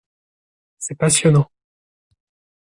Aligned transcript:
C’est 0.79 0.95
passionnant. 0.95 1.51